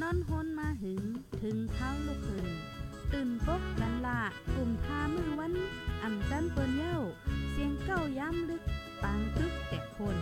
[0.00, 1.02] นอนฮนมาหึง
[1.42, 2.48] ถึงเท้าลูกหึง
[3.12, 4.20] ตื่นปกกันละ
[4.54, 5.54] กลุ่มทามือวัน
[6.02, 6.98] อ่ำจันเปิ้นเย้า
[7.50, 8.62] เสียงเก้าย้ำลึก
[9.02, 10.16] ปางตึกแต่คน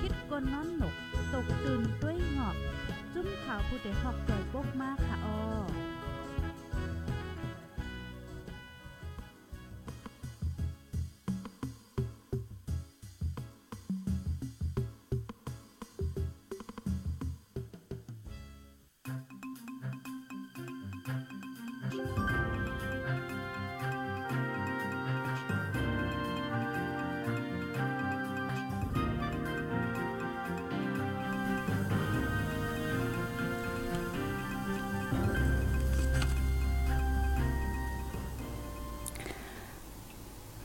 [0.00, 0.94] คิดกนนอนหนก
[1.32, 2.56] ตกตื่นด้วยหงอบ
[3.14, 5.95] จุ้มข่าวผู้เดหอกใจปกมากค่ะออ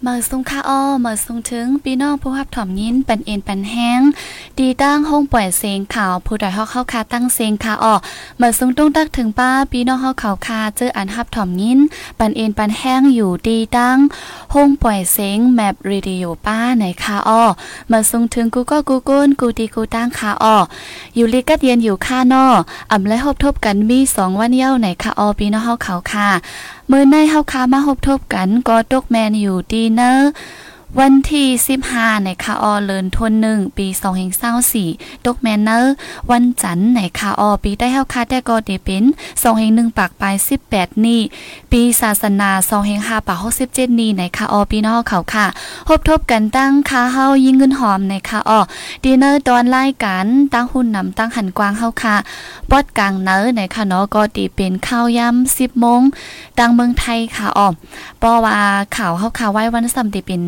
[0.08, 4.02] มือสุงค่าอ้อมือสุงถึงพี่น้องผู้รับถ่อมยินปันเอ็นปันแห้ง
[4.58, 7.94] ดีตั้งห้องปล่อยเสียงข่าวผู้ใดฮอกเข้าคาตั้งเสียงข่าอ้อ
[8.40, 11.80] มือสุงต้องตักถึงป้าพี่น้องเฮาเขาคาเจออันรับถ่อมยิน
[12.20, 13.98] ปันเอ็นปันแห้งอยู่ดีตั้ง
[14.54, 17.44] ห้องปล่อยเสียงแมปรีดิโอป้าในคาอ้อ
[17.92, 20.58] มือสุงถึงกูก็กูกุนกูตีกูตั้งคาอ้อ
[21.16, 22.46] อยู่ลิกัดเย็นอยู่ค่านอ
[22.92, 26.28] อ่ำและหบทบกันมีสองวันเย้าในคาอ้อพี่น้องเฮาเขาคา
[26.92, 30.20] มื่อในเฮาคามาหบทบกันก็ตกแมนอยู่ดีเนอะ
[31.00, 31.48] วันที่
[31.88, 33.88] 15ในคาออเลินทนหนึ่งปี
[34.56, 35.94] 2024ตกแมนเนอร์
[36.32, 39.04] วันจันทร์ในคาออปีได้เฮาคาแต่ก็ได้เป็น
[39.50, 40.36] 2.1ปากปลาย
[40.70, 41.22] 18 นี่
[41.72, 42.50] ปีศาสนา
[42.90, 45.48] 2.5ปาก67นี่ในคาออปีนอกเขาค่ะ
[45.88, 48.62] พบทบกันตั้งคาเฮายิงเงินหอมในคาออ
[49.04, 52.16] ดีเนอร์ตอนไล่กันตั้งหุ่นนำตั้งหันกว้างเฮาค่ะ
[52.70, 56.02] ปอดกลางเนอร์ในคาเนาะก็ตีเป็นข้าวย่ำ10โมง
[56.60, 57.68] ตั้งเมืองไทยค่ะออ
[58.22, 58.58] ปอว่า
[58.96, 60.44] ข่าวเฮาค่ะไว้วันสัมติเป็น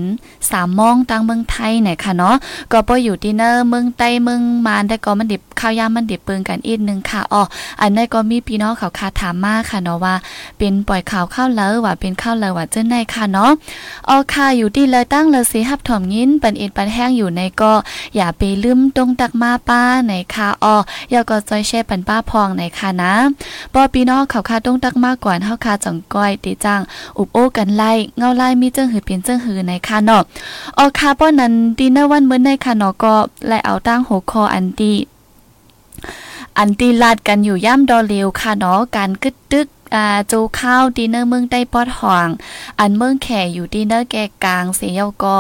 [0.52, 2.36] สามมองตังเมืองไทยเนี่ยค่ะเนาะ
[2.72, 7.44] ก็ปออยู่ดินเนอร์เมืองใต้เมืองมานได้ก็มันดิบข้าวยามมันดิบปิงกันอีกนึงค่ะอ๋อ
[7.82, 10.16] อันนี้ก็มีพี่น้องเขาคาถามมาค่ะเนาะว่า
[10.58, 13.52] เป็นปล่อยข่าวข้าวเลอว่าเป็นข้าวเลอว่าเจ้าในค่ะเนาะ
[14.10, 17.74] อ๋อค่ะอยู่ที่เลยตั้งเลยสิฮับถอมยินปันเอ็นปันแห้งอยู่ในก็
[18.16, 20.76] อย่าไปลืมตรงตักมาป้าในค่ะอ๋อ
[21.12, 23.14] อย่าก็จอยแช่ปันป้าพองในค่ะนะ
[23.74, 26.82] ปอพี่น้องเขาคาตรงตักมากกว่าเฮาคาจังก้อยตีจัง
[27.18, 30.23] อุบโอ้กันไล่เงาไล่มีเจ้งหือเป็นเจ้งหือในค่ะเนาะ
[30.78, 33.16] ออคาป้อนนั้นดีเนอร์วันเมื่อในค่ะเนาะก็
[33.48, 34.94] และเอาตั้งหัวคออันดี
[36.58, 42.28] อันตีลาดกันอยู่ย่ำดอเลียวค่ะเนาะการกึดตึกอ่าโจข้าวดีเนอร์เมืองใต้ปอดห่อง
[42.80, 45.38] อันเมืองแข่อยู่ดีเนอร์แก่กลางเสียก็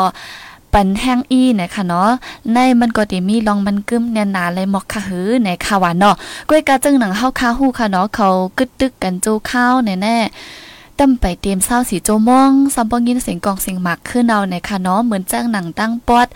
[0.73, 2.09] ปันแห้งอี้นะคะเนาะ
[2.53, 6.15] ในมันก็ได้มีลองมันกึมเนี่ยนาเลยหมอกค่ะหือในคาวานเนาะ
[6.49, 8.27] ก้วยกาจึงหนังเฮาคาฮู้ค่ะเนาะเขา
[8.57, 16.27] กึดตึกกันโจข้าวแน่ๆ ตั้มไปเตรียมเศร้าสีโจมองซัมปองยินเสียงกองเสียงหมักขึ้นเอาในค่ะเนาะเหมือนจ้างหนังตั้งปอด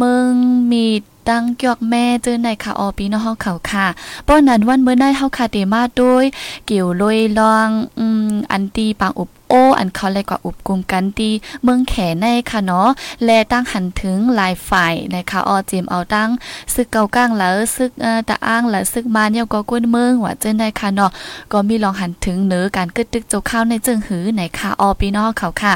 [0.00, 0.32] มึง
[0.72, 0.84] มี
[1.30, 3.86] ตั้งเกี่ยวแม่เจอในค่ะออปีนอเฮาเขาค่ะ
[4.26, 6.26] ป้อนนั้นวันเมื่อได้เฮาคาเตมาด้วย
[6.66, 7.68] เกี่ยวลอยลอง
[7.98, 11.30] อืมอันตีปางอุบโออันเขาเลยกว่าอุบกลุ่มกันตี
[11.62, 12.88] เมืองแขในค่ะเนาะ
[13.24, 16.28] และตั้งหันถึงหลายฝ่ายนะคะออเจมเอาตั้ง
[16.74, 21.10] ซึกเกาก้างแล้วซึกเอ่อตะอ้างแล้วซึกมาเนี่ยก็กวนเมืองว่าเจอในค่ะเนาะ
[21.52, 25.74] ก็มีลองหันถึงเนื้อการกึดตึกเจ้าข้าวในเจิงหือในค่ะออปีนอเขาค่ะ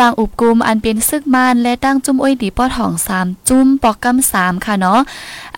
[0.00, 5.00] ปางอุบกุมอันเป็นซึกมานและตั้งจุ้มอ้อยดีป้อทองสามจุ้มปอกกำสามค่ะเนาะ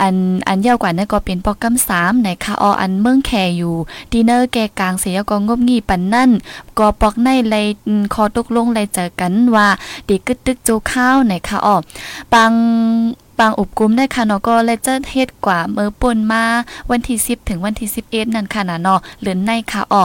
[0.00, 0.14] อัน
[0.48, 3.74] อันยาวกว่านั่นก็เป็นปอกกำสามในค่ะออันเมืองแคอยู่
[4.12, 6.30] ดีเนอร์แกกลางเสียก็งบงี่ปันนั่น
[6.78, 7.54] ก็ปอกในไล
[8.14, 9.68] คอตกลงไลเจอกันว่า
[10.08, 11.76] ดีกึดตึกโจข้าวในค่ะออ
[12.32, 12.52] ปัง
[13.38, 16.44] ปางอุบกุมได้ค่ะเนาะก็เลยจะเฮ็ดกว่าเมื่อปนมา
[16.90, 20.02] วันที่ 10 ถึงวันที่ 11 นั่นค่ะนะเนาะหรือในค่ะอ๋อ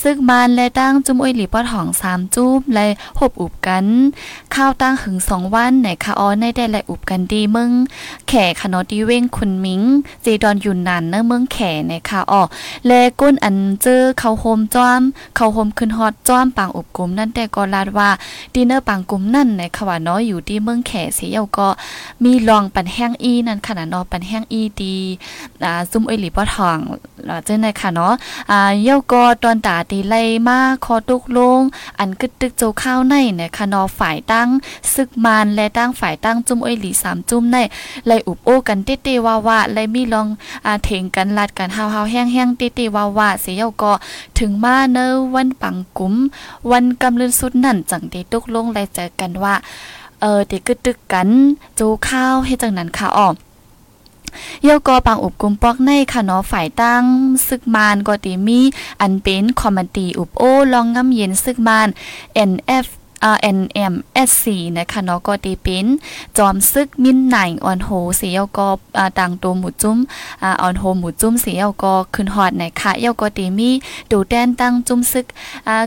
[0.00, 2.86] ซึกมันและตั้งจุ้มอ้ยหลีปอดหอง3จุ้มและ
[3.18, 3.86] หบอุบกัน
[4.54, 7.70] ข้าวตั้งหึง2วันไหนค่ะอ๋อในได้และอุบกันดีมึง
[8.28, 9.82] แขค่ะเนาะดีเว้งคุณมิง
[10.22, 11.58] เจดอนอยู่นานเนอเมืองแข
[11.88, 12.42] ในค่ะอ๋อ
[12.86, 15.00] และก้นอันเจอเขาโฮมจ้อม
[15.36, 18.10] เขาโฮมขึ้นฮอดจ้อมปางอุบกุมนั่นแต่ก็ลาดว่า
[18.54, 21.68] ดีเนอร์ปางกุมนั่นในค่ะว่าเนาะอยู่ที่เมืองแขเสียก็
[22.24, 24.96] มีลองปันแห้งอีนั่นขนาดเนาะปันแห้งอีดี
[25.64, 26.78] อ่าซุ่มเอหลีปอทอง
[27.44, 28.12] เจ้าในค่ะเนาะ
[28.50, 31.60] อ่าเย้าก็ตอนตาตีไล่มาคอตุกลง
[31.98, 34.48] อันกึดตึกโจข้าวในเนี่ยค่ะเนาะฝ่ายตั้ง
[34.94, 37.56] ซึกมานและตั้งฝ่ายตั้งจุ่มเอหลีสามจุ่มใน
[38.06, 40.26] ไล่อุบโอ้กันเต้ๆว่าว่าไล่มีลอง
[40.66, 43.92] อ่าเถงกันลัดกันเฮาวๆแห้งๆเต้ๆว่าว่าเสียเย้าก็
[44.38, 46.14] ถึงมาเนอวันปังกุ้ม
[46.70, 49.54] วันกำลืนสุดนั่นจังได้ตกลงไล่เจอกันว่า
[50.20, 51.28] เออติกึดตึกกัน
[51.78, 53.28] จูข้าวให้จังนั้นค่ะอ๋อ
[54.64, 57.04] เยาก็ปังอุบกุมปอกในค่ะเนาะฝ่ายตั้ง
[57.48, 58.60] ซึกมานก็ตีมี
[59.00, 61.88] อันเป็นคอมมานตีอุบโอลองงำเย็นซึกมาน
[62.50, 62.86] NF
[63.36, 64.44] RNMSC
[64.76, 65.86] นะคะเนาะก็ตีเป็น
[66.38, 68.68] จอมซึกมินไหนออนโฮเสียก็
[69.18, 69.98] ต่างตัวหมูจุ้ม
[70.42, 73.70] ออนโฮหมูจุ้มเสียก็ขึ้นฮอดไหนค่ะเยาก็ตีมี
[74.10, 75.26] ดูแดนตั้งจุ้มซึก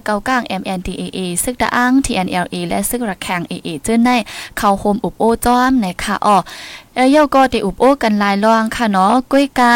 [0.06, 4.10] เกากลาง MNDAA ซึกตะอัง TNLA และซึกระแข่ง AA เจ้าใน
[4.58, 6.38] เข้าโฮมอุบโอจอมนะคะอ๋อ
[6.96, 9.74] เอ้ยก็ติอุบโอกันลายลองค่ะเนาะก้อยกา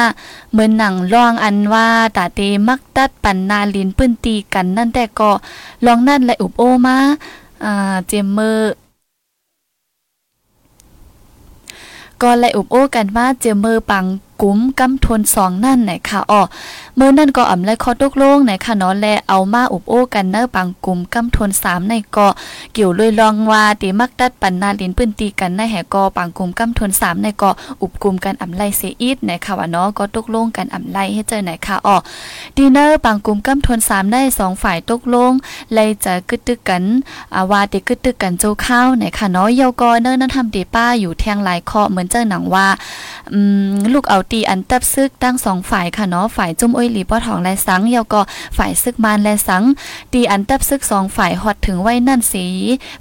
[0.51, 1.87] เหมือนหนังลองอันว่า
[2.17, 5.31] ตาเตมักตัดปันนาลินปื้นตีกันนั่นแต่ก็
[5.85, 6.97] ลองนั่นและอุบโอมา
[7.63, 8.73] อ่าเจมเมอร์
[12.21, 14.05] ก็เลยอุบโอ้กันว่าเจมเมอร์ปัง
[14.41, 16.41] กุ้มกำทนสองนั่นไหนค่ะอ๋อ
[16.95, 22.27] เมื่อนั่นก็อ่ำไลคอตกลงไหนค่ะเนาะแลเอามาอุบโอ้กันเนอปังกุ้มกำทนสามในก็
[22.73, 27.49] เกี่ยวเลยลองว่าตีมักดัดปันนาลินปืนตีกันในแหก็ปังกุ้มกำทนสามในก็
[27.81, 31.97] อุบกุมกันอ่ำไลเสียอีดไหนค่ะว่าเนาะก็ตกลงกันอ่ำไลให้เจอไหนค่ะอ๋อ
[32.55, 35.31] ดีเนอร์ปังกุ้มกำทนสามได้สองฝ่ายตกลง
[35.73, 36.83] เลยจะกึดตึกกัน
[37.35, 42.67] อาวาติกึดตึกกันโจข้าวไหนค่ะเนาะเยาก็เนอร์นั่นทำตีป้าอยู่แทงหลายคาะเหมือนเจ้าหนังว่า
[43.33, 43.39] อื
[43.69, 48.21] มลูกเอาตีอันตับซึกตั้งสองฝ่ายค่ะเนาะฝ่ายจุ้มอ้อยหลีป้อทองและสังเยาก็
[48.57, 49.63] ฝ่ายซึกมานและสัง
[50.13, 52.45] ตีอันตับซึกสองฝ่ายฮอดถึงไว้นั่นสี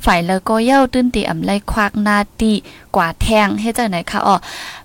[0.04, 2.52] ฝ่ายแล้วก็เย้าตื้นตีอำไลควักนาตี
[2.96, 4.36] กว่าแทงให้เจ้าไหนค่ะอ๋อ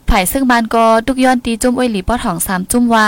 [0.09, 3.05] ฝ่ายซึกมานก็ทุกย้อนตีจุ้มอ้อยหลีป้อทองสามจุ้มว่า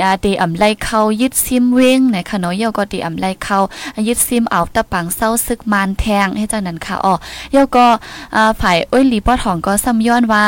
[0.00, 3.58] ยาตีอำไลเข้ายึดซิมเวงในคะเนาะเยาก็ตีอำไลเข้า
[4.06, 7.14] ยึดซิมเอาตะปังเศร้าซึกมานแทงให้เจ้านั้นค่ะอ๋อ
[7.52, 7.86] เยาก็
[8.60, 10.44] ฝ่ายอ้อยหลีป้อทองก็ซ้ำย้อนว่า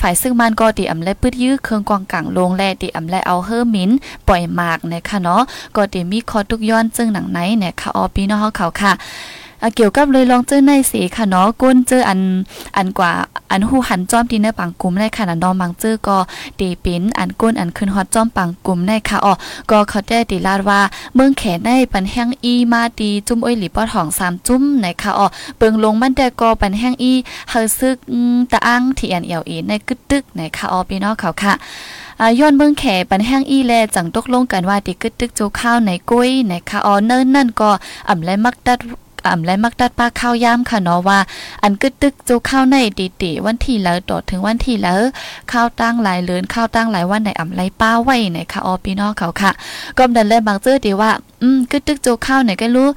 [0.00, 3.90] ฝ่ายซึ่งมันก็ตีอำไลปืดยื้อเครื่องกองกลางลงแลตีอำไลเอาเฮอร์มิน
[4.28, 5.42] ปล่อยมากนะคะเนาะ
[5.76, 8.92] ก็ตีมีคอทุกย้อนจึงหนังไหนเนี่ยค่ะออปีน้องเขาค่ะ
[9.76, 12.20] เกี่ยวกับเลยลองเจอในสีค่ะเนาะก้นเจออัน
[12.76, 13.12] อันกว่า
[13.50, 16.18] อันหูหันจอมตีในปังกลุ่มในค่ะนองบางเจอก็
[16.60, 19.32] ตีเป็นอันก้นอันขึ้นฮอตจอมปังกลุ่มในค่ะอ๋อ
[19.70, 20.80] ก็เขาได้ตีลาดว่า
[21.14, 25.26] เมืองแขในปันแห้งอีมาตีจุ้มอ้อยหลีป้อทองสามจุ้มในค่ะอ๋อ
[25.58, 27.12] เปิงลงมันแต่ก็ปันแห้งอี
[27.50, 27.96] เฮาซึก
[28.52, 31.54] ตะอังที่อันเอลเอในกึดตึกในค่ะอ๋อพี่น้องเขาค่ะ
[32.38, 37.70] ย้อนเมืองแขปันแห้งอีแลจังตกลงกันว่าติกึดตึกโจข้าวในกุ้ยในค่ะอ๋อเนิ่นนั่นก็
[38.08, 38.78] อ่ำและมักดัด
[39.26, 41.18] อ่ำและมักดัดปลาข้าวย่ามค่ะเนาะว่า
[41.62, 45.00] อันกึดตึกโจข้าวในตีตีวันที่แล้วต่อถึงวันที่แล้ว
[45.52, 49.50] ข้าวตั้งหลายเลือนข้าวตั้งหลายวันในอ่ำไรป้าไว้ในค่ะออพี่น้องเขาค่ะ
[49.98, 51.10] ก็ดันเลยบางเจอดีว่า
[51.42, 52.88] อืมกึดตึกโจข้าวไหนก็รู้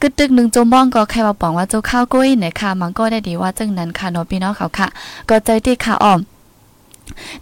[0.00, 4.88] กึดตึกหนึ่งโจม้องก็ใครมาบอกว่าโจข้าวกุ้ยไหนค่ะมันก็ได้ดีว่าจังนั้นค่ะเนาะพี่น้องเขาค่ะ
[5.28, 6.20] ก็ใจที่ค่ะอ้อม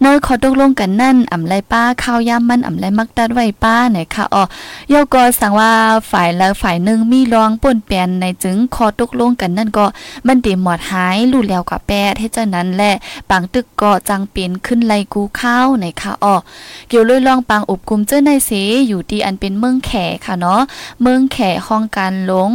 [0.03, 4.45] เนยขอตกลงกันนั่นอ่ำไรป้าข้าวย่ำมันอ่ำไรมักตัดไว้ป้าไหนค่ะอ๋อ
[4.93, 5.73] ยกก็สั่งว่า
[6.11, 9.87] ฝ่ายแล้วฝ่ายหนึ่งมีรองป่นเปลี่ยนในจึงขอตกลงกันนั่นก็
[10.27, 12.93] มันดีหมอดหายรู้แล้วกว่าแปดให้เจ้านั้นแหละ
[13.31, 16.37] ปังตึกก็จังเปลี่ยนขึ้นไลกูข้าวไหนค่ะอ๋อ
[16.89, 18.51] เกี่ยวเลยลองปังอบกุมเจ้าในเส
[18.89, 19.93] อยู่ที่อันเป็นเมืองแข
[20.25, 20.61] ค่ะเนาะ
[21.03, 22.51] เมืองแขห้องการหลง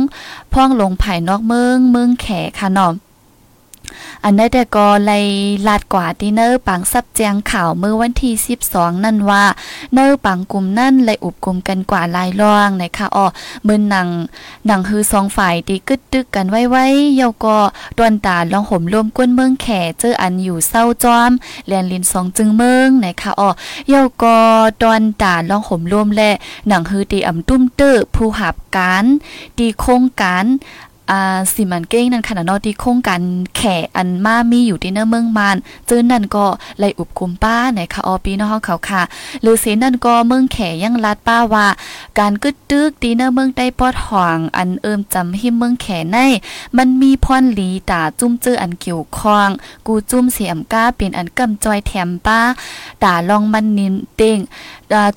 [0.53, 2.27] พ่องหลงภายนอกเมืองเมืองแข
[2.59, 2.93] ค่ะเนาะ
[4.23, 5.25] อันได้แต่ก็เลย
[5.67, 8.33] ลาดกว่าที่เนอร์ปังซับแจงข่าวเมื่อวันที่
[8.67, 9.43] 12 นั่นว่า
[9.93, 13.25] เนอร์ปังกลุ่มนั่นเลยอุบกลุ่มกันกว่าลายล่องนะคะอ๋อ
[13.63, 14.07] เมื่อหนัง
[14.65, 16.85] หนังคือสองฝ่ายตีกึดตึกกันไว้ไว้
[17.15, 17.57] เยาก็
[17.97, 21.31] ตวนตาลองห่มรวมก้นเมืองแข่เจออันอยู่เศร้าจอม
[21.67, 23.49] แลนลินสองจึงเมืองนะคะอ๋อ
[23.89, 24.37] เยาก็
[24.81, 26.31] ตวนตาลองห่มรวมและ
[26.67, 29.05] หนังคือตีอ่ำตุ้มเตอผู้หับการ
[29.57, 30.45] ตีโครงการ
[31.11, 33.21] อ่าสิมันเก้งนั่นค่ะเนาะที่โครงการ
[33.57, 35.57] แข่อันมามีอยู่ที่เนื้อเมืองมาน
[35.87, 36.45] เจอนั่นก็
[36.79, 39.01] ไลอุบคุมป้าไหนค่ะออปีน้องเขาค่ะ
[39.41, 41.67] หรือเสนั่นก็เมืองแข่ยังลัดป้าว่า
[42.19, 46.17] การกึดตึกตีเนื้อเมืองได้ปอดห่างอันเอิมจำหิมเมืองแข่ใน
[46.77, 49.49] มันมีพรหลีตาจุ้มเจออันเกี่ยวข้อง
[49.87, 52.39] กูจุ้มเสียมก้าเป็นอันกำจอยแถมป้า
[53.03, 54.39] ตาลองมันนินเต้ง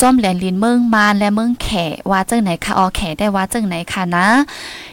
[0.01, 1.69] จอมแหลนลินเมืองมานและเมืองแข
[2.11, 4.27] ว่าจังไหนคะออแขได้ว่าจังไหนคะนะ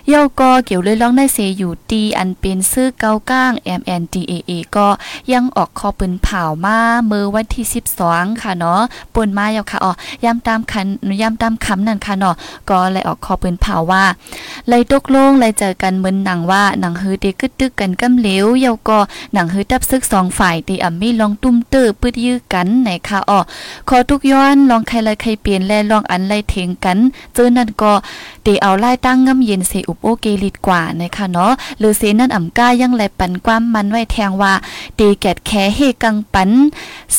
[0.10, 4.88] เย่าก็เกี่ยวเลยร้องได้เสอยู่ตีอันเป็นซื้อเกาก้าง MNDAA ก็
[5.34, 7.66] ยังออกคอปืนเผามาเมื่อวันที่
[8.04, 8.82] 12 ค่ะเนาะ
[9.14, 9.92] ปนมาเยาค่ะอ๋อ
[10.24, 10.88] ย่ำตามคัน
[11.22, 12.36] ย่ำตามคำนั่นค่ะเนาะ
[12.70, 14.04] ก็เลยออกคอปืนเผาว่า
[14.70, 19.00] เลยตกลงเลยเจอกันเหมือนหนังว่าหนังฮือเดกึดตึกกันกำเหลวเยาก็
[19.34, 23.40] หนังฮือตับซึกสองฝ่ายตีอ่ำมีลองตุ้มเตอปืดยื้อกันไหนค่ะอ๋อ
[23.90, 26.98] ขอทุกย้อนลองใครเลยใครเปลี่ยนแลลองอันไล่เทงกัน
[27.34, 27.94] เจอนั่นก็
[28.46, 34.54] ตีเอาไล่ตั้งงำเย็นเสอุบโอเกลิดกว่านะคะเนาะหรือเสนั่นอ่ำก้ายังไลปันความมันไว้แทงว่า
[35.00, 36.50] ตีแกดแคเฮกังปัน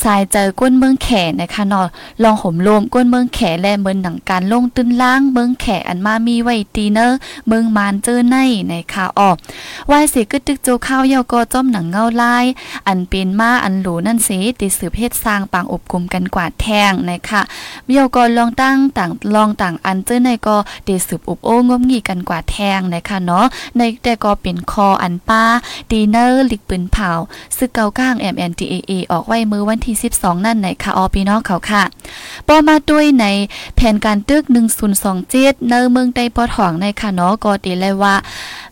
[0.01, 1.09] สายเจอก้นเมืองแข
[1.41, 1.87] นะคะเนาะ
[2.23, 7.07] ลองห่มลมก้นเมืองแขแลเมืองหนังการลงตื้นล่างเมืองแขอันมามีไว้ตีเนอ
[7.49, 8.37] เมืองมานเจอใน
[8.73, 9.37] นะคะออก
[9.91, 12.45] วายเสกึดตึกโจข้าวเยาก็จ้อมหนังเงาลาย
[12.87, 14.29] อันเป็นมาอันหลูนั่นเส
[14.61, 17.41] ติสืบเพศสร้างปางอบกลุ่มกันกว่าแทงนะคะ
[17.89, 23.47] เยวก็ลองตั้งต่างลองต่างอันเจอในก็เดสืบอุบโอ้งมงีกันกว่าแทงนะคะเนาะ
[23.79, 25.45] ในแต่ก็เป็นคออันป้า
[25.91, 27.11] ดีเนอร์ลิกปืนเผา
[27.57, 31.83] ซึกเกาก้าง MNDAA ออกไว้มือวันที่ 12 นั่นในค่ะออพี่น้องเขาค่ะ
[32.49, 33.27] ปอมาด้วยใน
[33.77, 34.43] แผนการตึก
[35.07, 35.33] 1027
[35.69, 38.15] เนอเมืองใต้ปอถองในค่ะเนาะก็ดีเลยว่า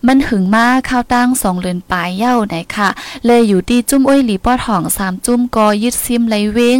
[0.07, 2.89] มันหึงมาข้าวตั้งสองเลือนปลายเย้าไหนค่ะ
[3.27, 6.79] เลยอยู่ที่จุ้มอ้อยหลีปอถองสามจุ้มก็ยึดซิมไหลเวง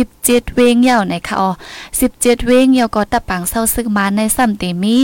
[0.00, 1.50] 17 เวงเย้าไหนค่ะอ๋อ
[1.98, 4.96] 17 เวงเย้าก็ตะปังเศร้าซึกมาในซ้ำเตมี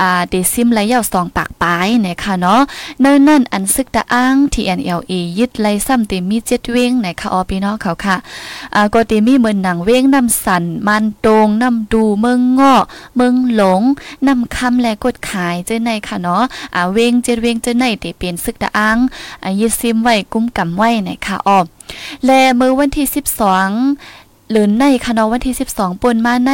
[0.00, 2.60] อ่าเดซิมไหลเย้าสองปากปลายนี่ยค่ะเนาะ
[3.00, 8.16] เนิ่นนั่นอันซึกตะอ้าง TNLA ยึดไหลซ้ำเตมี7เวงไหนค่ะออพี่น้องเขาค่ะ
[8.74, 12.82] อ่าก็เตมีเหมือนหนังเวงน้ำสันมันโตงน้ำดูเมืองเงาะ
[13.16, 13.82] เมืองหลง
[14.26, 16.42] น้ำคำและกดขายเจ้าในค่ะเนาะ
[16.74, 18.98] อ่าเวงเจ็ดเวงเจ้าในเตเป็นซึกตะอ้าง
[19.42, 21.60] อ่ายึดซิมไว้กุ้มกำไว้นะคะออ
[22.26, 23.06] และเมื่อวันที่
[23.70, 24.21] 12
[24.52, 26.52] หรือในคณะวันที่ 12ปนมาใน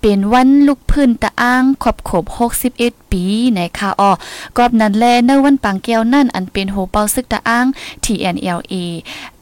[0.00, 2.24] เป็นวันลูกพื้นตะอ้างขอบขบ
[2.68, 4.12] 61 ปีในคะอ๋อ
[4.56, 7.66] กอบนั้นแลในวันปังแก้วนั่นอันเป็นโหเปาซึกตะอ้าง
[8.04, 8.74] TNLA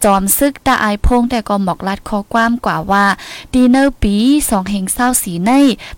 [0.04, 3.06] จอมซึกตะอายพงแต่ก็หมอกลัดข้อความกว่าว่า
[3.52, 4.14] ดีเนอร์ปี
[4.50, 5.50] สองเฮงเศร้าสีใน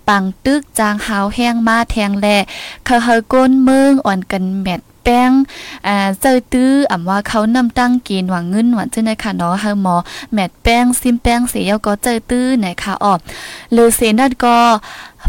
[0.09, 2.26] ปังตึกจางหาวแห้งมาแทงแล
[2.85, 5.31] เขาเฮอก้นเมืองอ่อนกันแมด ป้ง
[5.87, 9.97] อ่าเจอตื้ออ่ำว่าเขานำตั้งกณฑ์หวังเงินหวังเจ้าในค่ะเนาะเฮาหมอ
[10.33, 13.19] แมดแป้งซิมแป้งเสียก็เจอตื้อนะคะออก
[13.73, 14.57] เลอเซนัดก็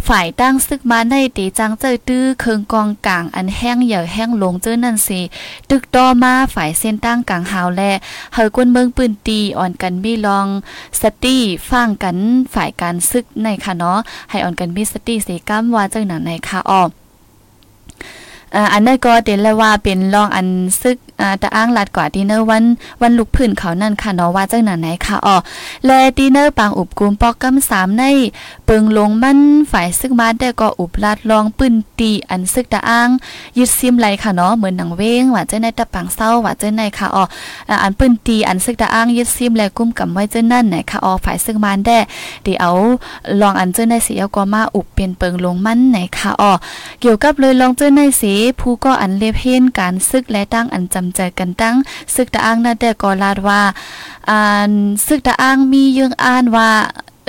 [0.08, 5.20] ฝ่ายตั้งซึกมาในตีจังเจอตื้อเคืองกองกลางอันแห้งเหย่อแห้งลงเจ้านั่นสิ
[5.70, 7.82] ตึกต่อมาฝ่ายเส้นตั้งกลางหาวแล
[8.34, 10.48] เฮากวนเมืองปืนตีอ่อนกันมีลอง
[11.02, 11.38] สตี
[11.70, 12.18] ฟังกัน
[12.54, 16.90] ฝ่ายการซึกในค่ะเนาะให้อ่อนกันมีสตีเสกัมว่าเจ้าหนังในค่ะออก
[18.74, 20.48] อันนั้นก็เต็นแลยว่าเป็นรองอัน
[20.82, 20.98] ซึก
[21.42, 22.64] ตะอ้างลัดกว่าดีเนอร์วัน
[23.02, 25.38] วันลุกพื้นเขานั่นค่ะเนาะว่าจังหนัไหนค่ะอ๋อ
[25.86, 28.04] และดีเนอร์ปางอุบกุมปอกกำสามใน
[28.66, 29.40] เปิงลงมัน
[29.72, 33.10] ฝ่ายซึกมาได้ก็อุบลาดลองปืนตีอันซึกตะอ้าง
[33.58, 37.24] ยึดซิมไหลค่ะเนาะเหมือนหนังเว้งว่าเจ้าในตะปังเศร้าว่าเจ้าในค่ะอ๋อ
[37.84, 41.98] อันปืนตีอันซึกตะอ้างยึดซิมและกุ้มกำไว้เจ้านั่นไหนค่ะอ๋อฝ่ายซึกมาได้
[42.44, 42.72] เดี๋ยวเอา
[43.42, 46.54] ลองอันเจ้าในเสียก็มาอุบเป็นเปิงลงมันไหนค่ะอ๋อ
[47.02, 51.76] เกี่ยวกับเลยลองเจ้าในสีผู้ก็อันเลเพนการซึกและตั้งอันจำใจกันตั้ง
[52.16, 53.62] ซึกตะอ้างนั่นแต่ก็ลาดว่า
[54.30, 54.72] อ่า
[55.06, 56.70] ซึกตะอ้างมียังอ่านว่า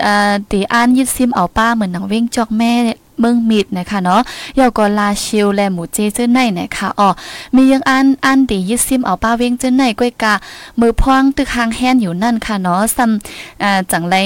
[0.05, 2.73] อ่าตีอ่านยึดซิมเอาป้าเหมือนนังเว้งจอกแม่
[3.21, 4.21] เมืองมิดนะคะเนาะ
[4.59, 7.09] ยอก็ลาชิวและหมูเจเจ้าไหนนะคะอ๋อ
[7.55, 10.35] มียังอันอันตียึดซิมเอาป้าเวงเจ้าไนก้อยกา
[10.81, 14.17] มือพองตึกหางแฮนอยู่นั่นค่ะเนาะซ้ำอ่าจังไร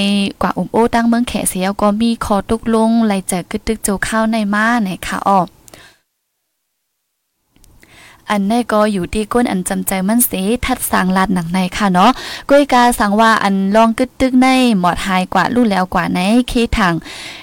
[0.42, 5.40] กว่าอุ้มโอตั้งเมืองแขเสียก็มีคอตุกลงไหลจอกึดตึกโจข้าวในมานะคะอ๋อ
[8.30, 10.32] อันนี้ก็อยู่ที่ก้นอันจำใจมันเส
[10.66, 12.10] ทัดสางลาดหนังในค่ะเนาะ
[12.50, 16.94] ก้อยกาสังว่าอันลองกึดตึกในหมอดหายกว่าลู่แล้วกว่าในเคทาง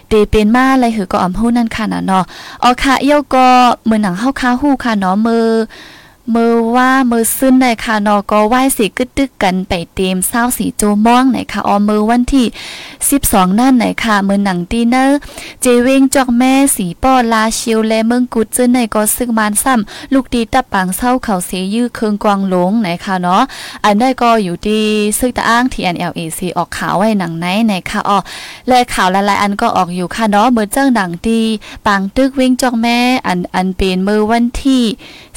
[0.07, 2.23] เตเป็นมาอะไรหือก็อำหู้นั่นค่ะนะเนาะ
[2.63, 3.47] อ๋อค่ะเอี้ยวก็
[3.83, 5.45] เหมือนหนังเฮาคาหู้ค่ะเนาะมือ
[6.35, 12.45] มือว่ามือซึ้นในค่ะนอก็ไหว้สีกึดตึกกันไปเต็มเศร้าสีโจม่องไหนค่ะออมือวันที่
[13.01, 15.17] 12 นั่นไหนค่ะมือหนังตีเนอร์
[15.61, 23.41] เจเวงจอกแม่สีป้อลาชิวและเมืองกุดจึ้นในก็ซึกมานซ้ำลูกตีตะปังเศร้าเขาเสียยื้อเคืองกวางหลงไหนค่ะเนาะ
[23.83, 24.83] อันได้ก็อยู่ที่
[25.19, 28.17] ซึกตะอ้าง TNLAC ออกข่าวไว้หนังไหนไหนค่ะอ๋อ
[28.67, 31.39] และข่าวหลายๆอันก็ออกอยู่ค่ะเนาะเมื่อเจ้าหนังตี
[31.87, 34.83] ปังตึกเวงจอกแม่อันอันเป็นมือวันที่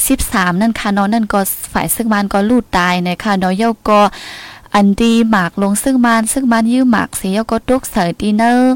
[0.04, 1.40] 13 นั่นค่ะนาะนั่นก็
[1.72, 4.00] ฝ่ายซึ่งมันก็ลูดตายนะคะเนาะเย้าก็
[4.74, 8.74] อันดีหมากลงซึ่งมันซึ่งมันยื้อหมากเสียก็ตกเสยตีเนอร์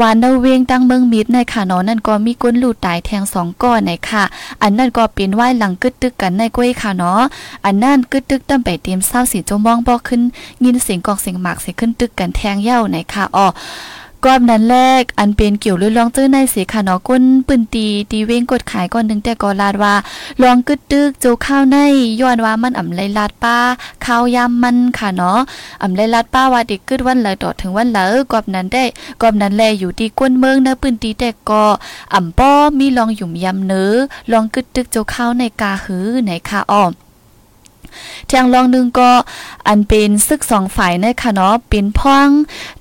[0.00, 4.22] วานเนเวงตั้งเมืองมิดในค่ะเนาะนั่นก็มีก้นลูดตายแทงสองก้อนในค่ะ
[4.62, 7.20] อันนั่นก็เป็นไหวหลังกึดตึกกันในกล้วยค่ะเนาะ
[7.64, 10.20] อันนั่นกึดตึกตั้งไปเตรียมเศร้าสีจมองบอกขึ้น
[10.64, 13.46] ยินเสียงกอกเสียงหมากเสียขึ้นตึกกันแทงเย้าในค่ะอ๋อ
[14.28, 19.94] กอบนั้นแรก อันเป็นเกี่ยวเรื่องลองเจอในสีค่ะเนาะก้นปืนตีตีเว้งกดขายก่อนหนึ่งแต่ก็ลาดว่า
[20.42, 21.76] ลองกึดตึกโจข้าวใน
[22.20, 23.56] ย้อนว่ามันอ่ำไรลาดป้า
[24.04, 25.38] ข้าวยำมันค่ะเนาะ
[25.82, 28.84] อ่ำไรลาดป้าว่าดิกึดวันละต่อถึงวันละกอบนั้นได้
[29.22, 31.64] กอบนั้นแลอยู่ที่ก้นเมืองนะปืนตีแต่ก็
[32.14, 33.92] อ่ำป้อมีลองหยุ่มยำเนื้อ
[34.32, 36.92] ลองกึดตึกโจข้าวในกาหือในค่ะอ้อม
[38.30, 39.10] ทางลองนึงก็
[39.68, 42.30] อันเป็นซึกสองฝ่ายในค่ะเนาะเป็นพ้อง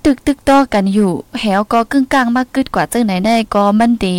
[0.06, 4.16] ตึกตึกต่อกันอยู่แหวก็กึ่งกลางมากกึดกว่าเจ้าไหนได้ก็มันดี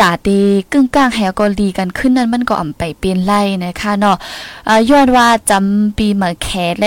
[0.00, 4.16] ตาดีกึ่งกลางแหก็ดีกันขึ้นนั้นมันก็อ่ำไปเป็นไล่นะคะเนาะ
[4.68, 6.48] อ่ายอดว่าจำปีเหมือแข
[6.80, 6.86] แล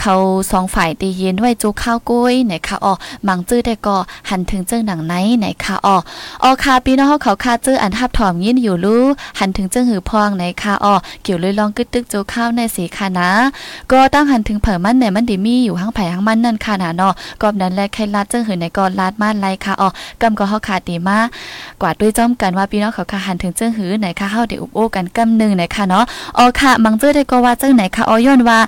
[0.00, 0.14] เขา
[0.50, 2.92] สองฝ่ายตีเย็นไว้โจข้าวกุ้ยนะคะอ๋อ
[3.26, 3.96] มังจื้อได้ก็
[4.30, 5.96] หันถึงเจ้าหนังไหนนะคะอ๋อ
[6.42, 9.04] อ๋อค่ะพี่น้องเขาค่ะจื้ออันทับถอมยินอยู่รู้
[9.38, 13.30] หันถึงเจ้าหือพองไหนคะอ๋อเกี่ยวเลยลองกึดตึกโจข้าวในสีค่ะนะ
[13.90, 17.12] ก็ตั้งหันถึงเผอมันเนี่ยมันดีมีอยู่ห้างไผ่ห้างมันนั่นค่ะนะเนาะ
[17.42, 19.88] กอบนั้นแลใครลัดเจึงหือในกอลาดมาไลค่ะอ๋อ
[20.22, 21.20] กำก็เฮาขาดดีมา
[21.82, 26.04] กว่าด้วยจ้อมกันว่าพี่น้องเขาค่ะหันถึงเจึงหือไหนค่ะเฮาได้อุบโอ้กันกำนึงไหนค่ะเนาะ
[26.38, 28.58] อ๋อค่ะมังเจอได้ก็ว่าเจังไหนค่ะอ๋อย้อนว่า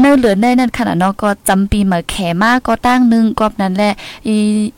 [0.00, 3.90] เนื้อเหลือในนั่นขนาดเนาะก็จำปีเหมือแขมากก็ตั้งนึงกอบนั้นแหละ
[4.26, 4.34] อี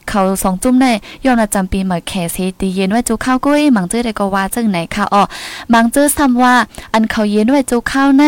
[0.08, 0.86] เขาสองจุ่มใน
[1.24, 5.22] ย้อนว่าจำปีเหมือแขเสตีเย็นว่าจูข้าวกุ้ยมังเจอได้ก็ว่าเจังไหนค่ะอ๋อ
[5.72, 6.54] มังเจอซ้ำว่า
[6.92, 8.24] อันเขาเย็นไว้จูข้าวใน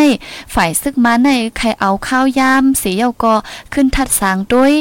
[0.54, 3.34] ฝ่ายซึกมาในใครเอาข้าวยามเสียก็
[3.72, 4.72] ขึ้นทัดสางด้วย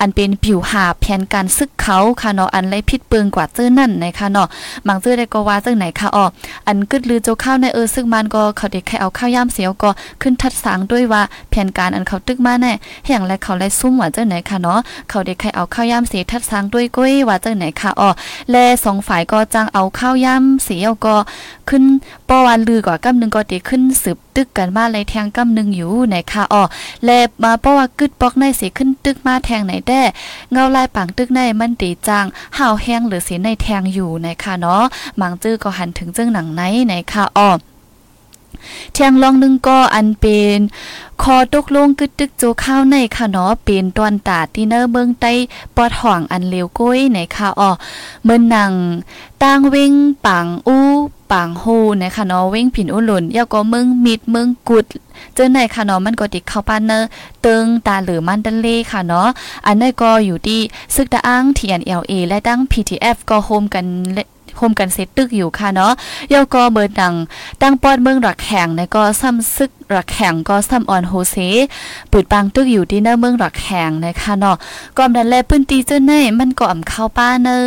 [0.00, 4.48] อันเป็นผิวหาแผนการซึกเขาค่ะเนาะอันไรพิษเปิงกว่าเจ้อนั่นนะคะเนาะ
[4.86, 6.24] บางเจ้อได้ก็ว่าจังไหนค่ะอ๋อ
[6.66, 9.90] อันกึดลือโจข้าวในเออซึ่งมันก็เขาได้แค่เอาข้าวยามเสียวก็
[10.22, 12.72] ขึ้นทัดสางด้วยว่าแผนการอันเขาตึกมาแน่
[13.06, 14.78] แห่งและเขาไล่ซุ่มว่าเจ้าไหนค่ะเนาะ
[15.10, 18.10] เขาได้แค่เอาข้าวยามเสียทัดสางด้วยก้อยว่าเจ้าไหนค่ะอ๋อ
[18.50, 21.16] และสองฝ่ายก็จังเอาข้าวยามเสียวก็
[21.68, 21.84] ขึ้น
[22.28, 26.62] ปอวันลือกว่ากำนึงก็ได้ขึ้นสืบ ตึกกันมาเลยแทงกำนึงอยู่ไหนค่ะอ๋อ
[27.04, 30.02] และมาป้อว่ากึดปอกในสิขึ้นตึกมาแทงไหนแด้
[30.52, 32.26] เงาลายปังตึกในมันตีจาง
[32.58, 34.84] ห่าวแห้งหรือสีในแทงอยู่นะคะเนาะ
[35.20, 37.50] มังจื้อก็หันถึงเจ้งหนังไหนไหนค่ะอ้อ
[38.92, 40.58] เทียงลองนึงก็อันเป็น
[41.22, 45.32] คอตกลงกึดตึกโจข้าวในค่ะเนาะเป็นตอนตาที่เนอร์เมืองใต้
[45.76, 47.70] ปอดห่องอันเลวก้อยในค่ะอ้อ
[48.24, 48.72] เมื่อนัง
[49.42, 49.92] ตั้งวิ่ง
[50.26, 50.82] ปังอู้
[51.30, 51.64] ปังโฮ
[52.02, 54.86] นะคะเนาะวิ่งผินอุหลุนยาก็มึงมิดมึงกุด
[55.34, 57.08] เจอไหนค่ะเนาะมันก็ติดเข้าปานเนอร์
[57.42, 59.28] เติงตาหรือมันดันเล่ค่ะเนาะ
[59.66, 60.60] อันนี้ก็อยู่ที่
[60.94, 63.84] ซึกตะอ้าง TNLA และตั้ง PTF ก็โฮมกัน
[64.56, 65.92] โฮมกันเซตตึกอยู่ค่ะเนาะ
[66.32, 67.14] ยาก็เบิดดัง
[67.62, 71.36] ตั้งปอดเมืองรักแข่งในก็ซ้ำซึกรักแข่งก็ซ้ำออนโฮเซ
[72.12, 74.56] ปืดปังตึกอยู่ที่หน้าเมืองรักแข่งนะคะเนาะ
[74.96, 77.58] กอมดันแลปืนตีเจ้าในมันก็อ่ำเข้าป้าเนอ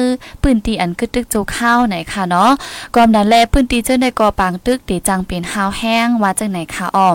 [0.41, 2.51] ปืนตีอันกึดตึกโจข้าวไหนค่ะเนาะ
[2.96, 7.10] กอมดันแลปืนตีเจ้าในก็ปังตึกตีจังเป็นห้าวแห้งว่าจังไหนค่ะอ้อ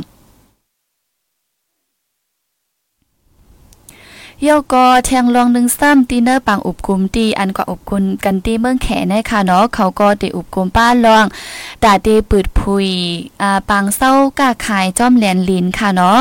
[4.42, 11.24] เย่าก็แทงลองหนึ่งซ้ำตีเนอร์ปังอุบกุมตีอันกว่าอุบกุมกันตีเมืองแขนค่ะเนาะเขาก็ได้อุบกุมป้าลอง
[11.84, 12.88] ตาเดปืดพุย
[13.42, 16.18] อ่าปังเศร้ากาขายจ้อมแหลนลินค่ะเนาะ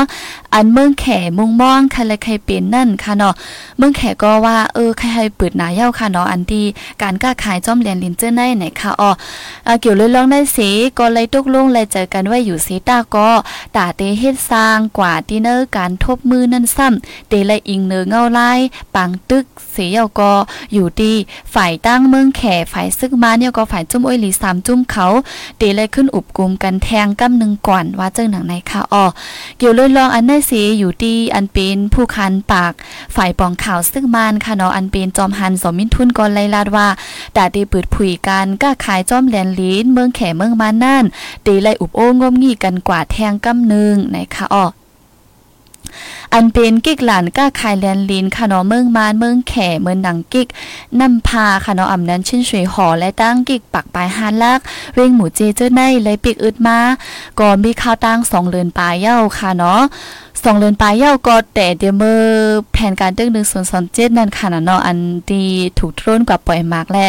[0.54, 1.04] อันเมืองแข
[1.38, 3.34] มุงมองใครละใครเป็นนั่นค่ะเนาะ
[3.78, 6.62] เมืองแขก็ว่าเออใครให้ปืดหนาเย้าค่ะเนาะอันดี
[7.02, 9.10] การกาขายจ้อมแหลนลินเจ้าในไหนค่ะอ๋อ
[9.80, 13.30] เกี่ยวเลยลองได้สีก็เลยตุกลงเลยเจอกันไว้อยู่สีตาก็
[13.76, 18.50] ตาเตเฮ็ดสร้างกว่าตีเนอร์การทบมือนั่นซ้ำเตเลยอิงเนือเงาไล่
[18.94, 20.32] ปังตึกเสียก็
[20.72, 21.14] อยู่ดี
[21.54, 25.06] ฝ่ายตั้งเมืองแข่ฝ่ายซึกมาเนี่ยก็ฝ่ายจุ้มอ้อยหลีสามจุ้มเขา
[25.58, 29.04] เตเลยขึ้นอุบกุมกันแทงกำหนึ่งก่อนว่าเจ้าหนังในค่ะอ๋อ
[29.58, 32.72] เกี่ยวเลยลองอันได้สีอยู่ดีอันเป็นผู้คันปาก
[33.16, 36.88] ฝ่ายปองข่าวซึกมานค่ะเนาะอันเป็นจอมหันสมินทุนก่อนไล่ลาดว่า
[37.36, 41.04] ตาดีปืดผุยกันก้าขายจอมแหลนลีนเมืองแข่เมืองมานั่น
[41.46, 44.66] ตีไล่อุบโอ้งมงี้กันกว่าแทงกำหนึ่งในค่ะอ๋อ
[46.34, 50.48] อันเป็นกิกหลานก้าคายแลนลินค่ะเนาะเมืองมานเมืองแข่เมืองหนังกิก
[51.00, 54.60] นำพาค่ะเนาะอำนั้นชิ้นสวยหอและตั้งกิกปักปลายฮานลัก
[54.94, 56.78] เวงหมูเจเจ้าในเลยปิกอึดมา
[57.40, 59.82] ก่อนมีข้าวตั้งสองเลือนปลายเย้าค่ะเนาะ
[60.42, 62.20] สองเลือนปลายเย้าก็แต่เดี๋ยวมือ
[62.72, 64.98] แผนการตึ้งหนึ่งส่วนสอนเจ็ดนั่นค่ะเนาะอัน
[65.30, 65.44] ดี
[65.78, 67.06] ถูกทร่นกว่าปล่อยมากและ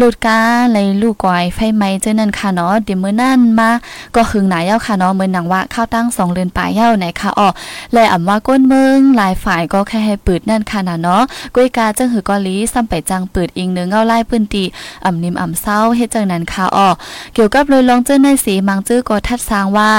[0.00, 0.38] ลูดกา
[0.72, 3.70] เลยลูกกอยไฟไหม้เจ้านั่นค่ะเนาะเดี๋ยวมือนั่นมา
[4.14, 7.48] ก็หึงหนาเย้าค่ะเนาะเหมือนหนังว่าข้าวตั้งสองเลือนปลายเย้าไหนค่ะอ๋อ
[7.92, 11.22] และอ่ำว่าก้นเมืองหลายฝ่ายก็แค่ให้ปืดนั่นค่ะนะเนาะ
[11.54, 14.64] ก้วยกาจังหือกอลีซ้ำไปจังปืดอิงเนื้อเงาไล่พื้นตี
[15.04, 16.88] อ่ำนิมอ่ำเศร้าเฮ็ดจังนั้นค่ะอ๋อ
[17.34, 19.90] เกี่ยวกับเลยลองเจ้าในสีมังจื้อก็ทัดสร้างว่า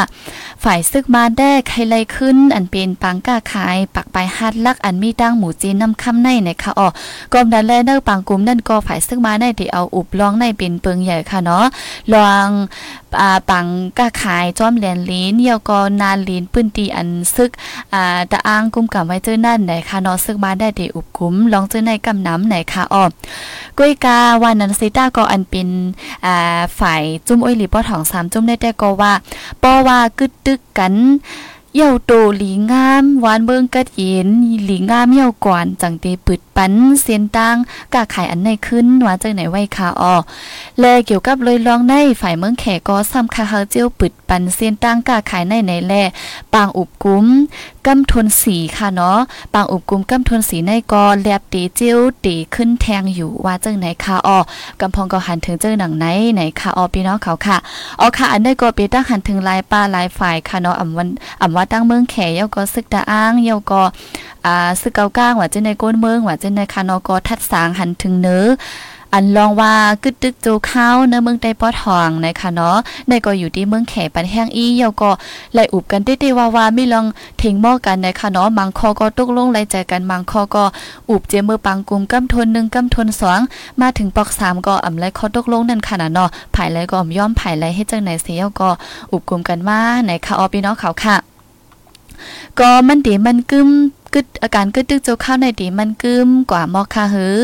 [0.64, 6.88] ฝ่ายซึกมาแด้ใครไล่ขึ้นอันเป็นปังก้าขายปักไปฮัดลักอันมีตั้งหมูจีนน้ำคำในในค่ะอ๋อ
[7.34, 11.66] กอมดันแลเนอร์ปังกลุ่มนั่นก็ฝ่ายซึกมาได้ที่เอาอุบลองในเป็นเปิงใหญ่ค่ะเนาะ
[12.14, 12.48] ลอง
[13.20, 13.66] อ่าปัง
[13.98, 17.52] ก้าขายจอมแหลนลีนเยาก็นานลีนปื้นตีอันซึก
[17.94, 23.06] อ่าตะอ้างกุมกับไว้เจอนั่นไหนค่ะเนาะซึกมาได้เดอุบคุ้มลองเจอในกำน้ำไหนค่ะอ้อ
[23.78, 25.70] ก้ยกาวันนันซิต้าก็อันเป็น
[26.26, 29.14] อ่าฝ่ายจุ้มอ้อยหลีป้อถองสามจุ้มได้แต่ก็ว่า
[29.64, 30.94] ป้อว่ากึดตึกกัน
[31.78, 34.28] เย่าโตหลีงามหวานเบิงกัดเย็น
[34.66, 37.56] หลีงามเย่าก่อนจังเตปึดปันเสียนตัง
[37.94, 40.16] กาขายอันไหนขึ้นว่าจังไหนไว้ค่ะอ๋อ
[40.80, 45.94] แลเกี่ยวกับเลยลองในฝ่ายเมืองแขกก็ซ้ำคาเฮาเจียวปึดปันเสียนตังกาขายในไหนแล
[46.54, 47.26] ปางอุบกุ้ม
[47.88, 49.20] กำทนสีค่ะเนาะ
[49.54, 54.40] ปางอุบกุมกำทนสีในกอแลบตีเจียวตีขึ้นแทงอยู่ว่าจังไหนค่ะอ๋อ
[54.80, 57.58] กำพองก็หันถึงเจ้าหนังไหนไหนค่ะอ๋อพี่น้องเขาค่ะ
[58.00, 61.08] อ๋อค่ะอันได้ก็เปตั้งหันถึงลายป้าลายฝ่ายค่ะเนาะอ่ำวัน
[61.42, 63.82] อ่ำว่าตั้งเมืองแขเยาก็ซึกตาอ้างเยาก็
[64.46, 68.46] อ่าซึกเกาก้างว่าจะในก้นเมืองว่าจะในคานอก็ทัดสางหันถึงเนื้อ
[69.18, 69.74] อันลองว่า
[70.04, 75.12] กึดตึกโจเข้าเนื้อเมืองใต้ปอทองนะคะเนาะในก็อยู่ที่เมืองแขปันแห้งอีเยาก็
[75.54, 77.06] ไล่อุบกันเต้ๆว่าว่าไม่ลอง
[77.42, 80.64] ทิ้งหม้อกันนะคะเนาะมังคอก็ตกลงไล่ใจกันมังคอก็
[81.10, 83.08] อุบเจมือปังกลุ่มกำทน1กำทน
[83.44, 88.70] 2มาถึงปอก3ก็อำไลคอตกลงนั่นค่ะเนาะภายไลก็ย่อมภายไลให้จังไหนเสียก็
[89.12, 91.35] อุบกลุ่มกันมาในค่ะออพี่น้องเขาค่ะ
[92.60, 93.70] ก็มันดีมันกึม
[94.14, 97.38] กึดอาการกึดตึกโจข้าวในดีมันกึมกว่ามอค่ะหือ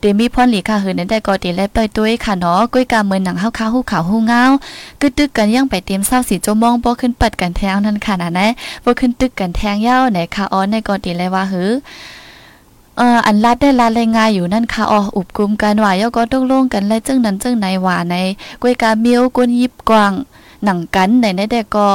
[0.00, 4.42] เดมีพรหลีค่ะหือนั้นได้ก็ดีและเปด้วยค่ะเนาะก้อยกาเมือนหนังเฮาค้าฮู้ขาวฮู้เงา
[5.00, 8.48] กึดตึกกันยังไปเตรียมเศร้าสีโจมองบ่ขึ้นปัดกันแทงนั่นค่ะนะนะ
[8.84, 11.70] บ่ขึ้นตึกกันแทงยาวไหนค่ะอ๋อในก็ดีเลยว่าหือ
[12.98, 18.14] เอ่ออันลัดได้ลาดรายงานอยู่นั่นค่ะอ๋ออุบกุมกันว่าย่อก็ต้องลงกันและจึงนั้นจึงไหนว่าใน
[18.62, 20.12] ก้อยกาเมียวก้นยิบกวาง
[20.64, 21.86] หนังกันในในแต่ก็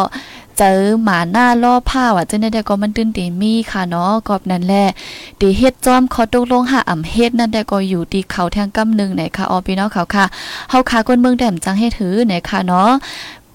[0.58, 4.86] เจอหมาหน้าล่อผ้าว่ะเจ้าเนี่ยก็มันตื่นตีมีค่ะเนาะกอบนั่นแหละ
[5.40, 10.26] ตีเฮ็ดจอมเขาตกลงหาอ่ำเฮ็ดนั่นได้ก็อยู่ตีเขาแทงกำนึงไหนค่ะออพี่น้องเขาค่ะ
[10.70, 12.92] เฮาค่ะคนเมืองแดมจังให้ถือไหนค่ะเนาะ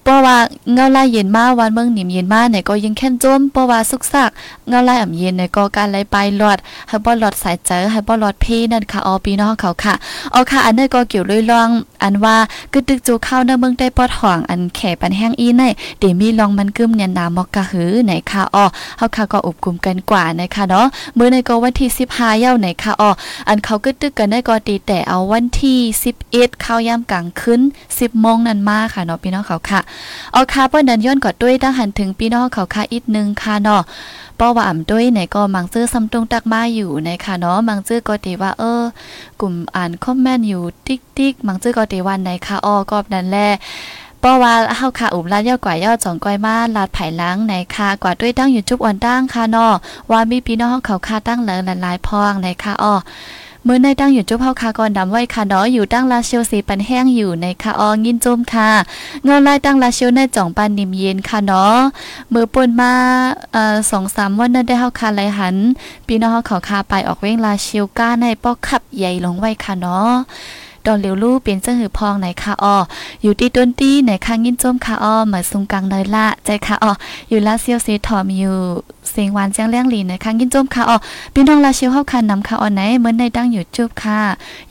[0.03, 0.37] เพราะว่า
[0.73, 4.29] เงาลายเย็นมาวันเมืองหนิมเย็นมาเนี่ยก็ยังแค่นจมเพราะว่าสุกซัก
[4.69, 9.93] เงาลายอ่ำเย็นเนี่ยก็การไล่ไปหลอดให้บ่หลอดสายเจอให้บ่หลอดเพนั่นค่ะออพี่น้องเขาค่ะ
[10.31, 11.69] เอาค่ะอันนี้ก็เกี่ยวเลยลอง
[12.03, 12.35] อันว่า
[12.73, 15.63] กึดตึกจูเข้าในเมืองได้ปอดห่องอันแขปันแห้งอีใน
[15.99, 18.65] เดี๋ยวมีลองมันกึมเนี่ยนามอกกะหือไหนค่ะออ
[18.97, 20.85] เฮาค่ะก็อบกลุ่มกันกว่านะคะเนาะ
[21.17, 23.11] มื้อในก็วันที่15เย้าไหนค่ะออ
[23.47, 25.77] อันเขากึดตึกกันได้ก็ตีแต่เอาวันที่
[26.19, 27.61] 11เข้ายามกลางคืน
[27.91, 29.81] 10โมงนั้นมาค่ะเนาะพี่น้องเขาค่ะ
[30.33, 33.83] เอาค่ะเปิ้นนั้นย้อนกอดด้วยตั้งหันถึงพี่น้องเขาค่ะอีกนึงค่ะเนาะ
[34.39, 38.83] ป้อว่าอ่ำด้วยไหนก็มังซื้อซ้ำตรงตักมาอยู่ในค่ะเนาะมังซื้อก็ตีว่าเออ
[39.41, 43.49] กลุ่มอ่านคอมเมนต์อยู่ติ๊กติ๊กมังซื้อก็ตีวันในค่ะอ้อกอบนั่นแหละ
[44.19, 49.73] เพราว่าเฮาค่ะอุบลาดยอดกว่ายอดจองก้อยมาลาดไผ่ล้างในค่ะกว่าด้วยตั้งอยู่จุบอ่อนตั้งค่ะเนาะ
[50.11, 52.93] ว่ามีพี่น้องเขาค่ะตั้งเหลือหลายๆพองในค่ะอ้อ
[53.67, 58.69] มื้อในตั้งอยู่จุบเฮาคาก่อนดำไว้ค่ะเนาะอยู่ตั้งลาเชียวสีปันแห้งอยู่ในค่ะอองินจมค่ะ
[59.23, 61.77] เงาลายตั้งลาเชียวในจ่องปันนิ่มเย็นค่ะเนาะ
[62.33, 62.93] มือป่นมา
[63.53, 63.75] เอ่อ
[64.07, 65.55] 2-3วันนั้นได้เฮาคาไหลหัน
[66.07, 70.11] พี่น้องเฮาเขาคาไปออกเว้งลาเชียวก้าในปอกขับใหญ่ลงไว้ค่ะเนาะ
[70.85, 72.77] ดอนเหลียวลู่เป็นเจ้าหือพองไหนคะออ
[73.23, 76.91] อยู่ที่ต้นตี้ไหนข้างยินจมคะอ้อมาซุงกังเลยละใจคะออ
[77.29, 78.57] อยู่ลาเซียวซีถอมอยู่
[79.13, 80.97] เสียงหวานเจียงเลี้ยงหลีในข้างยินจมค่ะอ้อ
[81.33, 84.19] พี่น้องลาเชียวเฮาคันนำค่ะอ้อไหนเหมือนในตั้งอยู่จุบค่ะ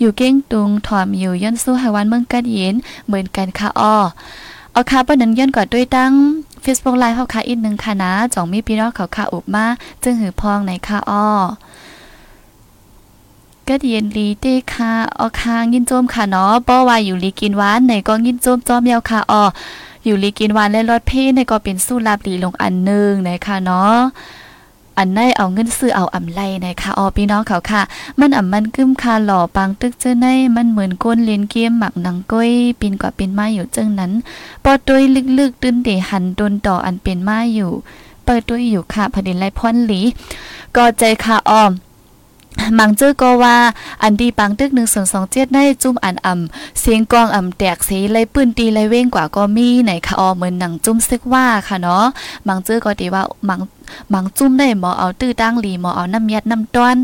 [0.01, 2.75] อยู่เก้งตุงถอมอยู่ย้อนสู้ไหวันเมืองกัดเย็น
[3.07, 3.97] เหมือนกันค่ะอ้อ
[4.73, 6.13] เอาค่ะปนนั้นย้อนกอดด้วยตั้ง
[6.65, 9.67] Facebook ไลฟ์เฮาค่ะอีกนึงค่ะนะจ่องมีพี่น้องเขาค่ะอุบมา
[10.03, 11.27] จึงหือพองในค่ะอ้อ
[13.69, 19.43] ก็เย็นลีเต้ค่ะออคางยินโจมค่ะเนาะป้อว่าอยู่ลีกินหวานในก็ยินโจมจอมยาวค่ะอ้อ
[20.05, 23.99] อยู่ลีกินวานและรถเพ่ในก็เป็นสู้ลาบลีลงอันนึงนะคะเนาะ
[24.99, 27.83] อันในเอาเงินซื้อเอาอำไลนะคะออพี่น้องเขาค่ะ
[28.21, 34.13] มันอ่ำมันกึ้มคาหล่อปังตึกเจ้าในมันเหมือนก้นเลียนเกียมหมักหนังก้อยปีนกว่าเป็นไม้อยู่จึงนั้น
[34.65, 35.03] ปอตุย
[35.39, 37.73] ลึกๆตื้นเดหันโดนต่ออันเป็นไม้อยู่
[38.25, 40.01] เปิดด้วยอยู่ค่ะพดินไรพรหลี
[40.77, 41.71] ก็ใจค่ะออม
[42.79, 43.57] มังเจอก็ว่า
[44.03, 52.05] อันดีปังตึกหนึ่งส่วนสองเจ็ดในจุ่มอันอ่ำเสียงกองอ่ำแตกสีไล่ปืนตีไล่เว้งกว่าก็มีไหนคะออเหมือนหนังจุ่มซึกว่าค่ะเนาะ
[52.49, 53.61] มังเจอก็ดีว่ามัง
[54.13, 56.97] มังจุ่มได้หมอเอาตื้อตั้งหลีหมอเอาน้ำยัดน้ำต้อน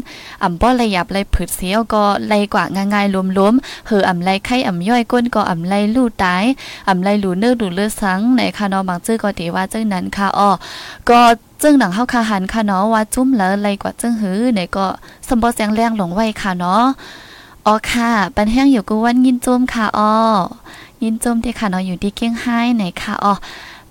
[0.42, 6.44] อ่ำบ่ระยับไล่ผืดเสียวก็ไล่กว่าง่ายๆรวมๆเหืออ่ำไล่ไข่อ่ำย่อยก้นก็อ่ำไล่ลู่ตาย
[6.88, 10.50] อ่ำไล่หลูเนื้อหลูเลือดสังไหนค่ะเนาะมังเจอก็ดีว่าจังนั้นค่ะอ้อ
[11.08, 11.20] ก็
[11.62, 14.86] จึงหนังเฮาคาหันค่ะเนาะว่าจุ้มแล้วไล่กว่าจึงหือไหนก็
[15.28, 16.84] สมบ่แสงแรงหลงไว้ค่ะเนาะ
[17.66, 20.12] อ๋อค่ะปันแห้งอยู่กูวันยินจุ้มค่ะอ้อ
[21.02, 23.34] ยินจุ้มที่ค่ะเนาะอยู่ที่เกี้ยงไฮ้ไหนค่ะอ๋อ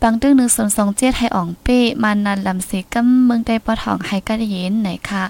[0.02, 5.24] บางตึ้งหนึ่งส่วนสองเจ็ดให้อ่องเป้มานันลำเสกัมเมืองได้ปอทองให้กะเย็นไหนค่ะ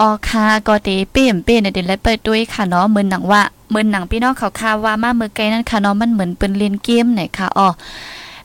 [0.00, 7.68] อ๋อค่ะก็ตีเป้มเป้เนี่ยเดี๋ยวไล่เปิดด้วยค่ะเนาะเหมือนหนังว่าเหมือนหนังพี่น้องเขาค่ะว่ามาเมื่อไกลนั้นค่ะเนาะมันเหมือนเป็นเล่นเกมไหนค่ะอ๋อ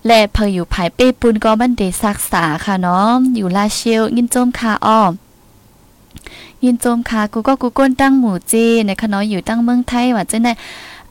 [0.06, 5.02] และเพออยู่ภายเป้ปุนก็มันเดซักษาค่ะเนาะอยู่ลาเชียวยินโจมค่ะอ้อ
[6.64, 10.54] ยินโจมค่ะกูก็กูก้นตั้งหมู่จีในคะเนาะอยู่ตั้งเมืองไทยว่าจะได้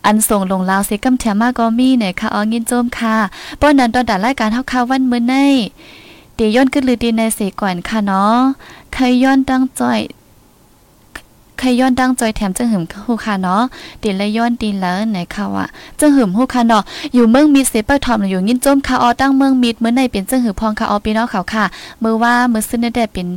[0.07, 3.17] อันส่งลงลาวเซกัมแถมมาก็มีเนี่ยค่ะอ๋อยินโจมค่ะ
[3.61, 5.35] ป้อนนั้นตอนดัดรายการเฮาค่ะวันมื้อใน
[6.35, 8.37] เดี๋ยวย้อนขึ้นลือดีในเสก่อนค่ะเนาะ
[8.93, 10.01] ใครย้อนตั้งจอย
[11.59, 13.63] ใครย้อนดังจอยแถมจังหึมฮู้ค่ะเนาะ
[14.03, 15.67] ดินละย้อนดินแล้วไหนค่ะว่า
[16.01, 16.83] จังหึมฮู้ค่ะเนาะ
[17.15, 21.65] อยู่เมืองมีเซเปอร์ทอมอยู่ยินจมค่ะออตั้งเมืองมีดเมื่อในเป็นจังหึพองค่ะออพี่น้องเขาค่ะ
[22.03, 23.29] มือว่ามือซึ่งได้เป็น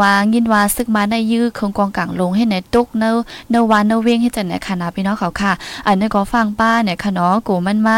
[0.00, 3.04] ว่ายินว่าซึกมาในยื้อคงกองกลางลงให้ในตุกเน
[3.50, 5.52] เนวานเนเวงให้จังไหนค่ะนะพี่น้องเขาค่ะ
[5.86, 7.96] อันนี้ก็ฟังป้าเนี่ยค่ะเนาะกูมันมา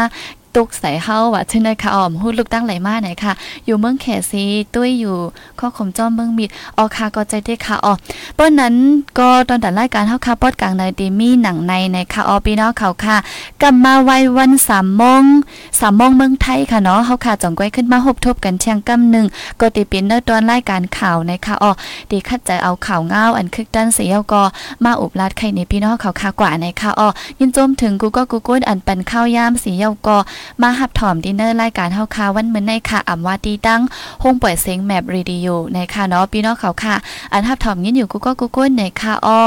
[0.57, 3.33] ตุกใส่เฮาว่าชื่อนะคะออมฮู้ลูกตั้งไหลมาไหนค่ะ
[3.65, 4.43] อยู่เมืองแขซี
[4.73, 5.15] ตุ้ยอยู่
[5.59, 7.93] ข้อขมจ้อมเมืองมีดออค่ะก็ใจได้ค่ะอ๋อ
[8.35, 8.75] เปิ้นนั้น
[9.19, 13.17] ก็ตอนตัดรายการเฮาค่ะปอดกลางในดีมีหนังในในค่ะออพี่น้องเขาค่ะ
[13.61, 15.23] กลับมาไววัน3โมง
[15.61, 19.25] 3โมงเมืองไทยค่ะเนาะเฮาค่ะจ่องก้อยขึ้นมาหบทบกันเชียงกำหนึ่ง
[19.59, 21.71] ก็ติเป็นเนอตอนรายการข่าวในค่ะอ๋อ
[22.11, 24.43] ดีคัดใจเอาข่าวเงาอันคึกด้านเสียก็
[24.83, 27.07] มาอุบลาดไข่ในพี่น้องเขาค่ะกว่าในค่ะอ๋อ
[27.39, 30.17] ยินจมถึงกูก็กูก้นอันเป็นข้าวยามสีเยาก็
[30.61, 33.81] มาหับถอมดินเนอร์รายการเฮาค่ะวันมื้อในค่ะอำว่าดีดัง
[34.23, 36.95] ห้องปล่อยเสียงแมปรีดิโอในค่ะเนาะพี่น้องเขาค่ะ
[37.33, 39.41] อันหับถอมยินอยู่กูก็กูก้นในค่ะอ้อ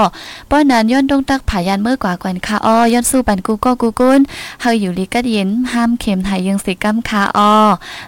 [0.51, 4.21] ป้อนนั้นย้อนดงตักผายันเมื่อกว่ากวนค่ะอ้อย้อนสู้ปันกูก็กูก้น
[4.61, 7.53] เฮาอยู่ลิกัดเย็นห้ามเข็มไทยยังสิกำค่ะอ้อ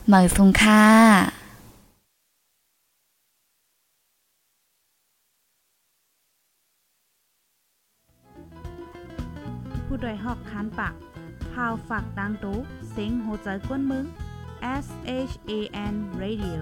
[0.06, 1.42] เหมยสุงค่ะ
[9.86, 10.94] ผู้ดยหอกคานปาก
[11.52, 12.58] พาวฝากดังตู้
[12.92, 14.06] เซ็งโหใจกวนมึง
[14.84, 14.86] S
[15.30, 15.52] H A
[15.92, 16.60] N Radio